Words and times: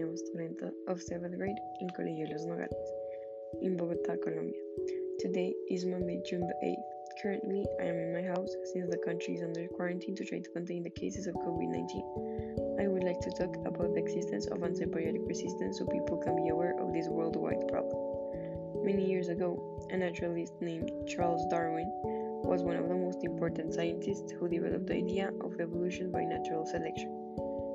Samantha 0.00 0.72
of 0.88 0.98
7th 0.98 1.36
grade 1.36 1.60
in 1.80 1.88
Colegio 1.90 2.26
Los 2.30 2.46
Nogales, 2.46 2.90
in 3.60 3.76
Bogota, 3.76 4.16
Colombia. 4.24 4.58
Today 5.18 5.52
is 5.68 5.84
Monday, 5.84 6.22
June 6.26 6.40
the 6.40 6.54
8th. 6.64 7.20
Currently, 7.22 7.66
I 7.80 7.84
am 7.84 7.96
in 7.96 8.14
my 8.14 8.22
house 8.22 8.48
since 8.72 8.88
the 8.88 8.96
country 8.96 9.34
is 9.34 9.42
under 9.42 9.68
quarantine 9.68 10.16
to 10.16 10.24
try 10.24 10.38
to 10.38 10.50
contain 10.50 10.84
the 10.84 10.90
cases 10.90 11.26
of 11.26 11.34
COVID 11.34 11.68
19. 11.68 12.78
I 12.80 12.88
would 12.88 13.04
like 13.04 13.20
to 13.20 13.30
talk 13.30 13.54
about 13.66 13.92
the 13.92 14.00
existence 14.00 14.46
of 14.46 14.60
antibiotic 14.60 15.28
resistance 15.28 15.78
so 15.78 15.86
people 15.86 16.16
can 16.16 16.34
be 16.34 16.48
aware 16.48 16.80
of 16.80 16.94
this 16.94 17.08
worldwide 17.08 17.68
problem. 17.68 17.98
Many 18.82 19.04
years 19.04 19.28
ago, 19.28 19.86
a 19.90 19.98
naturalist 19.98 20.54
named 20.62 20.90
Charles 21.06 21.44
Darwin 21.50 21.92
was 22.42 22.62
one 22.62 22.76
of 22.76 22.88
the 22.88 22.94
most 22.94 23.22
important 23.22 23.74
scientists 23.74 24.32
who 24.32 24.48
developed 24.48 24.86
the 24.86 24.94
idea 24.94 25.30
of 25.44 25.60
evolution 25.60 26.10
by 26.10 26.24
natural 26.24 26.64
selection. 26.64 27.19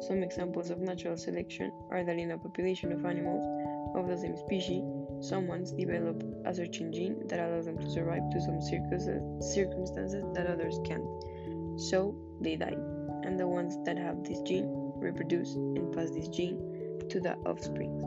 Some 0.00 0.22
examples 0.22 0.70
of 0.70 0.78
natural 0.78 1.16
selection 1.16 1.72
are 1.90 2.04
that 2.04 2.18
in 2.18 2.30
a 2.32 2.38
population 2.38 2.92
of 2.92 3.04
animals 3.04 3.44
of 3.96 4.08
the 4.08 4.16
same 4.16 4.36
species, 4.36 4.84
some 5.20 5.46
ones 5.46 5.72
develop 5.72 6.22
a 6.44 6.54
certain 6.54 6.92
gene 6.92 7.26
that 7.28 7.40
allows 7.40 7.64
them 7.64 7.78
to 7.78 7.90
survive 7.90 8.28
to 8.30 8.40
some 8.40 8.60
circumstances 8.60 10.24
that 10.34 10.46
others 10.46 10.78
can't. 10.84 11.06
So 11.80 12.14
they 12.40 12.56
die, 12.56 12.76
and 13.22 13.40
the 13.40 13.48
ones 13.48 13.78
that 13.84 13.96
have 13.96 14.22
this 14.22 14.40
gene 14.42 14.68
reproduce 14.96 15.54
and 15.54 15.92
pass 15.94 16.10
this 16.10 16.28
gene 16.28 16.58
to 17.08 17.20
the 17.20 17.36
offspring. 17.46 18.02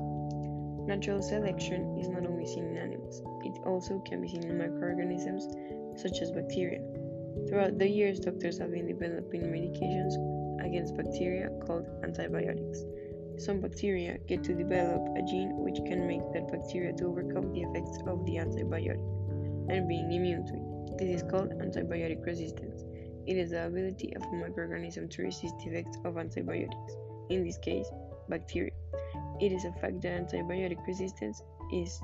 Natural 0.85 1.21
selection 1.21 1.97
is 1.99 2.07
not 2.07 2.25
only 2.25 2.45
seen 2.45 2.65
in 2.65 2.77
animals, 2.77 3.21
it 3.43 3.59
also 3.65 3.99
can 3.99 4.21
be 4.21 4.27
seen 4.27 4.43
in 4.43 4.57
microorganisms 4.57 5.47
such 5.99 6.21
as 6.21 6.31
bacteria. 6.31 6.81
Throughout 7.47 7.77
the 7.77 7.87
years, 7.87 8.19
doctors 8.19 8.57
have 8.59 8.71
been 8.71 8.87
developing 8.87 9.41
medications 9.41 10.13
against 10.63 10.95
bacteria 10.95 11.49
called 11.65 11.85
antibiotics. 12.03 12.83
Some 13.37 13.61
bacteria 13.61 14.17
get 14.27 14.43
to 14.43 14.53
develop 14.53 15.01
a 15.17 15.21
gene 15.21 15.55
which 15.63 15.77
can 15.87 16.05
make 16.05 16.21
that 16.33 16.51
bacteria 16.51 16.93
to 16.93 17.05
overcome 17.05 17.53
the 17.53 17.61
effects 17.61 17.97
of 18.05 18.25
the 18.25 18.35
antibiotic 18.35 18.99
and 19.69 19.87
being 19.87 20.11
immune 20.11 20.45
to 20.47 20.53
it. 20.53 20.97
This 20.97 21.21
is 21.21 21.29
called 21.29 21.51
antibiotic 21.51 22.25
resistance. 22.25 22.83
It 23.27 23.37
is 23.37 23.51
the 23.51 23.67
ability 23.67 24.13
of 24.15 24.23
a 24.23 24.35
microorganism 24.35 25.09
to 25.11 25.21
resist 25.21 25.53
the 25.59 25.69
effects 25.69 25.97
of 26.03 26.17
antibiotics, 26.17 26.93
in 27.29 27.45
this 27.45 27.57
case, 27.59 27.87
bacteria. 28.27 28.73
It 29.39 29.51
is 29.51 29.63
a 29.65 29.71
fact 29.73 30.01
that 30.01 30.27
antibiotic 30.27 30.85
resistance 30.85 31.41
is 31.71 32.01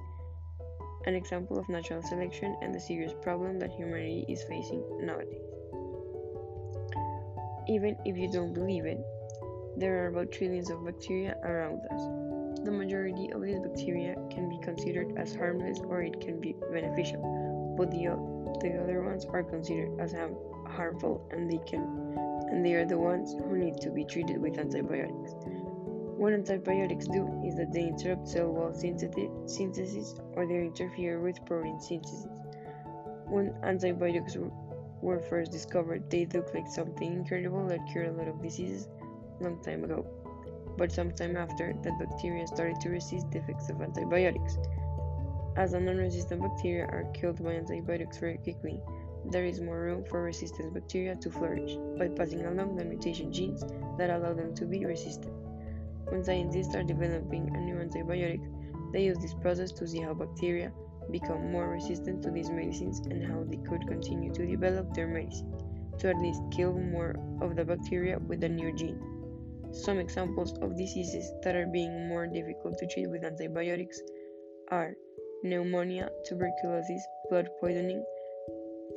an 1.06 1.16
example 1.16 1.60
of 1.60 1.68
natural 1.68 2.02
selection 2.02 2.56
and 2.62 2.74
the 2.74 2.80
serious 2.80 3.14
problem 3.22 3.60
that 3.60 3.72
humanity 3.72 4.26
is 4.30 4.44
facing 4.44 4.84
nowadays. 5.02 5.42
Even 7.68 7.98
if 8.06 8.16
you 8.18 8.32
don't 8.32 8.54
believe 8.54 8.86
it, 8.86 9.00
there 9.78 10.04
are 10.04 10.08
about 10.08 10.32
trillions 10.32 10.70
of 10.70 10.86
bacteria 10.86 11.36
around 11.44 11.82
us. 11.92 12.64
The 12.64 12.72
majority 12.72 13.32
of 13.32 13.42
these 13.42 13.60
bacteria 13.60 14.16
can 14.30 14.50
be 14.50 14.60
considered 14.60 15.18
as 15.18 15.36
harmless 15.36 15.80
or 15.80 16.04
it 16.04 16.20
can 16.22 16.40
be 16.40 16.56
beneficial, 16.72 17.76
but 17.78 17.92
the, 17.92 18.06
the 18.62 18.82
other 18.82 19.04
ones 19.04 19.26
are 19.26 19.44
considered 19.44 20.00
as 20.00 20.14
harmful 20.68 21.28
and 21.32 21.50
they 21.52 21.60
can 21.68 22.06
and 22.50 22.66
they 22.66 22.74
are 22.74 22.86
the 22.86 22.98
ones 22.98 23.34
who 23.34 23.58
need 23.58 23.82
to 23.82 23.90
be 23.90 24.06
treated 24.06 24.40
with 24.40 24.58
antibiotics. 24.58 25.34
What 26.18 26.34
antibiotics 26.34 27.08
do 27.08 27.42
is 27.46 27.56
that 27.58 27.74
they 27.74 27.88
interrupt 27.88 28.28
cell 28.28 28.48
wall 28.48 28.74
synthesis 28.74 30.16
or 30.34 30.48
they 30.48 30.66
interfere 30.66 31.20
with 31.20 31.44
protein 31.46 31.80
synthesis. 31.80 32.28
When 33.26 33.54
antibiotics 33.64 34.38
were 35.06 35.20
first 35.20 35.52
discovered, 35.52 36.10
they 36.10 36.26
looked 36.26 36.56
like 36.56 36.68
something 36.68 37.14
incredible 37.14 37.68
that 37.68 37.86
cured 37.92 38.10
a 38.10 38.12
lot 38.12 38.28
of 38.28 38.42
diseases 38.42 38.88
long 39.40 39.62
time 39.62 39.84
ago. 39.84 40.06
But 40.78 40.92
sometime 40.92 41.38
after, 41.38 41.74
that 41.84 42.00
bacteria 42.00 42.48
started 42.48 42.82
to 42.82 42.90
resist 42.90 43.32
the 43.32 43.38
effects 43.38 43.70
of 43.70 43.82
antibiotics. 43.82 44.58
As 45.56 45.72
the 45.72 45.80
non-resistant 45.80 46.42
bacteria 46.42 46.86
are 46.86 47.10
killed 47.14 47.42
by 47.44 47.52
antibiotics 47.52 48.18
very 48.18 48.38
quickly, 48.38 48.82
there 49.32 49.46
is 49.46 49.62
more 49.62 49.80
room 49.80 50.04
for 50.04 50.24
resistant 50.24 50.74
bacteria 50.74 51.16
to 51.16 51.32
flourish 51.32 51.78
by 51.98 52.08
passing 52.08 52.46
along 52.46 52.76
the 52.76 52.84
mutation 52.84 53.32
genes 53.32 53.64
that 53.98 54.10
allow 54.10 54.34
them 54.34 54.54
to 54.56 54.66
be 54.66 54.86
resistant. 54.86 55.34
When 56.10 56.24
scientists 56.24 56.76
are 56.76 56.84
developing 56.84 57.56
a 57.56 57.60
new 57.60 57.76
antibiotic, 57.76 58.42
they 58.92 59.06
use 59.06 59.18
this 59.20 59.34
process 59.36 59.72
to 59.74 59.88
see 59.88 60.02
how 60.02 60.14
bacteria 60.14 60.72
become 61.12 61.52
more 61.52 61.70
resistant 61.70 62.24
to 62.24 62.32
these 62.32 62.50
medicines 62.50 63.00
and 63.10 63.24
how 63.24 63.44
they 63.44 63.58
could 63.58 63.88
continue 63.88 64.34
to 64.34 64.46
develop 64.46 64.94
their 64.94 65.08
medicine 65.08 65.54
to 66.00 66.10
at 66.10 66.20
least 66.20 66.42
kill 66.52 66.74
more 66.74 67.16
of 67.42 67.56
the 67.56 67.64
bacteria 67.64 68.18
with 68.20 68.42
the 68.42 68.50
new 68.50 68.76
gene. 68.76 69.00
Some 69.72 70.00
examples 70.00 70.58
of 70.60 70.78
diseases 70.78 71.32
that 71.44 71.56
are 71.56 71.68
being 71.68 72.08
more 72.08 72.28
difficult 72.28 72.78
to 72.80 72.88
treat 72.88 73.10
with 73.10 73.24
antibiotics 73.24 74.02
are 74.70 74.94
pneumonia, 75.44 76.10
tuberculosis, 76.26 77.06
blood 77.30 77.50
poisoning, 77.60 78.04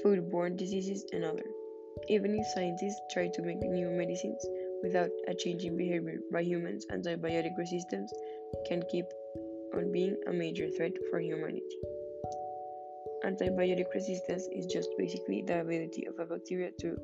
foodborne 0.05 0.57
diseases, 0.57 1.05
and 1.13 1.25
others. 1.25 1.53
Even 2.09 2.35
if 2.35 2.47
scientists 2.55 3.01
try 3.11 3.29
to 3.29 3.43
make 3.43 3.61
new 3.61 3.91
medicines 3.91 4.47
without 4.83 5.11
a 5.27 5.35
change 5.35 5.65
in 5.65 5.77
behavior 5.77 6.19
by 6.33 6.43
humans, 6.43 6.87
antibiotic 6.93 7.57
resistance 7.59 8.13
can 8.67 8.83
keep 8.91 9.07
on 9.75 9.93
being 9.93 10.17
a 10.29 10.33
major 10.33 10.69
threat 10.71 10.93
for 11.11 11.21
humanity. 11.21 11.79
Antibiotic 13.25 13.93
resistance 13.95 14.49
is 14.53 14.67
just 14.67 14.91
basically 14.97 15.43
the 15.43 15.61
ability 15.61 16.07
of 16.07 16.19
a 16.21 16.25
bacteria 16.25 16.71
to 16.79 16.97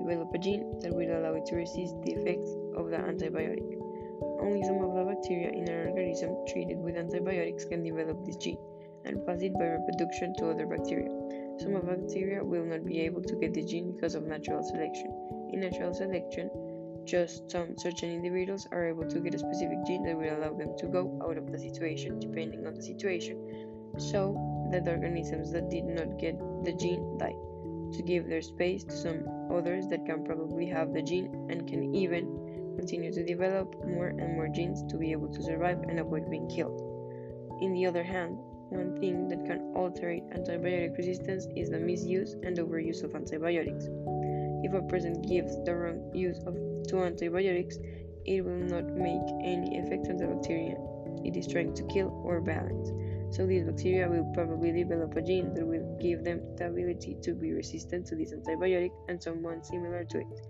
develop 0.00 0.34
a 0.34 0.38
gene 0.38 0.80
that 0.80 0.92
will 0.92 1.16
allow 1.16 1.34
it 1.34 1.46
to 1.46 1.54
resist 1.54 1.94
the 2.02 2.12
effects 2.12 2.50
of 2.76 2.90
the 2.90 2.96
antibiotic. 2.96 3.78
Only 4.40 4.64
some 4.64 4.82
of 4.82 4.94
the 4.94 5.04
bacteria 5.04 5.50
in 5.50 5.68
an 5.68 5.88
organism 5.88 6.34
treated 6.48 6.78
with 6.78 6.96
antibiotics 6.96 7.64
can 7.64 7.84
develop 7.84 8.24
this 8.26 8.36
gene 8.36 8.58
and 9.04 9.24
pass 9.24 9.42
it 9.42 9.54
by 9.54 9.66
reproduction 9.66 10.34
to 10.38 10.50
other 10.50 10.66
bacteria. 10.66 11.08
Some 11.60 11.76
of 11.76 11.86
bacteria 11.86 12.42
will 12.42 12.64
not 12.64 12.84
be 12.84 13.00
able 13.00 13.22
to 13.22 13.36
get 13.36 13.54
the 13.54 13.64
gene 13.64 13.92
because 13.92 14.16
of 14.16 14.24
natural 14.24 14.64
selection. 14.64 15.14
In 15.52 15.60
natural 15.60 15.94
selection, 15.94 16.50
just 17.04 17.48
some 17.50 17.78
certain 17.78 18.10
individuals 18.10 18.66
are 18.72 18.88
able 18.88 19.06
to 19.08 19.20
get 19.20 19.34
a 19.34 19.38
specific 19.38 19.78
gene 19.86 20.02
that 20.04 20.16
will 20.16 20.36
allow 20.36 20.52
them 20.52 20.74
to 20.78 20.86
go 20.88 21.20
out 21.24 21.38
of 21.38 21.50
the 21.52 21.58
situation 21.58 22.18
depending 22.18 22.66
on 22.66 22.74
the 22.74 22.82
situation. 22.82 23.38
So, 23.98 24.49
that 24.70 24.88
organisms 24.88 25.52
that 25.52 25.70
did 25.70 25.84
not 25.84 26.18
get 26.18 26.38
the 26.64 26.72
gene 26.72 27.18
die, 27.18 27.34
to 27.92 28.02
give 28.02 28.28
their 28.28 28.42
space 28.42 28.84
to 28.84 28.96
some 28.96 29.24
others 29.52 29.86
that 29.88 30.06
can 30.06 30.24
probably 30.24 30.66
have 30.66 30.92
the 30.92 31.02
gene 31.02 31.46
and 31.50 31.66
can 31.68 31.94
even 31.94 32.74
continue 32.76 33.12
to 33.12 33.24
develop 33.24 33.74
more 33.86 34.08
and 34.08 34.34
more 34.34 34.48
genes 34.48 34.82
to 34.90 34.96
be 34.96 35.12
able 35.12 35.28
to 35.28 35.42
survive 35.42 35.80
and 35.88 35.98
avoid 35.98 36.30
being 36.30 36.48
killed. 36.48 36.80
In 37.60 37.72
the 37.72 37.86
other 37.86 38.02
hand, 38.02 38.38
one 38.70 38.96
thing 39.00 39.28
that 39.28 39.44
can 39.44 39.72
alter 39.74 40.18
antibiotic 40.32 40.96
resistance 40.96 41.46
is 41.56 41.70
the 41.70 41.78
misuse 41.78 42.34
and 42.44 42.56
overuse 42.56 43.02
of 43.02 43.14
antibiotics. 43.14 43.88
If 44.62 44.74
a 44.74 44.82
person 44.82 45.20
gives 45.22 45.56
the 45.64 45.74
wrong 45.74 46.10
use 46.14 46.38
of 46.46 46.54
two 46.86 47.02
antibiotics, 47.02 47.78
it 48.24 48.44
will 48.44 48.64
not 48.68 48.84
make 48.84 49.26
any 49.42 49.78
effect 49.78 50.08
on 50.08 50.16
the 50.16 50.26
bacteria 50.26 50.76
it 51.24 51.36
is 51.36 51.46
trying 51.46 51.74
to 51.74 51.82
kill 51.84 52.20
or 52.24 52.40
balance. 52.40 52.90
So 53.30 53.46
these 53.46 53.64
bacteria 53.64 54.08
will 54.08 54.24
probably 54.34 54.72
develop 54.72 55.16
a 55.16 55.22
gene 55.22 55.54
that 55.54 55.64
will 55.64 55.96
give 56.00 56.24
them 56.24 56.40
the 56.56 56.66
ability 56.66 57.16
to 57.22 57.32
be 57.32 57.52
resistant 57.52 58.06
to 58.06 58.16
this 58.16 58.34
antibiotic 58.34 58.90
and 59.08 59.22
someone 59.22 59.62
similar 59.62 60.04
to 60.04 60.18
it. 60.18 60.40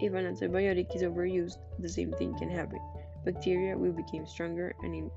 If 0.00 0.14
an 0.14 0.24
antibiotic 0.24 0.96
is 0.96 1.02
overused, 1.02 1.58
the 1.78 1.88
same 1.88 2.12
thing 2.12 2.36
can 2.38 2.48
happen. 2.48 2.80
Bacteria 3.24 3.76
will 3.76 3.92
become 3.92 4.26
stronger 4.26 4.74
and 4.82 4.94
in 4.94 5.10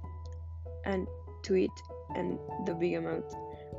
and 0.85 1.07
to 1.43 1.55
it 1.55 1.71
and 2.15 2.37
the 2.65 2.73
big 2.73 2.95
amount 2.95 3.25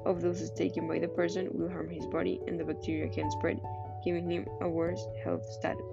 of 0.07 0.23
doses 0.23 0.51
taken 0.51 0.87
by 0.87 0.99
the 0.99 1.09
person 1.09 1.49
will 1.53 1.69
harm 1.69 1.89
his 1.89 2.07
body 2.07 2.41
and 2.47 2.59
the 2.59 2.65
bacteria 2.65 3.09
can 3.09 3.31
spread, 3.31 3.61
giving 4.05 4.31
him 4.31 4.47
a 4.61 4.69
worse 4.69 5.07
health 5.23 5.45
status. 5.59 5.85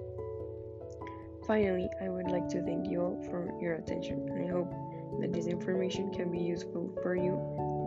Finally, 1.46 1.88
I 2.02 2.08
would 2.08 2.30
like 2.30 2.48
to 2.48 2.62
thank 2.62 2.88
you 2.88 3.02
all 3.02 3.22
for 3.24 3.52
your 3.60 3.74
attention 3.74 4.28
and 4.28 4.44
I 4.44 4.48
hope 4.48 4.72
that 5.20 5.32
this 5.32 5.46
information 5.46 6.12
can 6.12 6.30
be 6.30 6.38
useful 6.38 6.90
for 7.02 7.14
you 7.16 7.36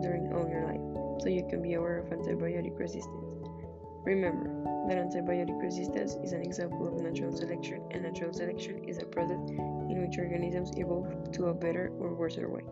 during 0.02 0.32
all 0.32 0.48
your 0.48 0.66
life 0.66 1.22
so 1.22 1.28
you 1.28 1.46
can 1.48 1.62
be 1.62 1.74
aware 1.74 1.98
of 1.98 2.06
antibiotic 2.06 2.78
resistance. 2.78 3.34
Remember 4.04 4.48
that 4.88 4.96
antibiotic 4.96 5.60
resistance 5.60 6.16
is 6.24 6.32
an 6.32 6.42
example 6.42 6.88
of 6.88 6.94
natural 7.02 7.36
selection, 7.36 7.82
and 7.90 8.02
natural 8.02 8.32
selection 8.32 8.82
is 8.88 8.98
a 8.98 9.04
process 9.04 9.38
in 9.50 10.06
which 10.06 10.18
organisms 10.18 10.70
evolve 10.76 11.30
to 11.32 11.46
a 11.46 11.54
better 11.54 11.92
or 11.98 12.14
worse 12.14 12.38
way. 12.38 12.62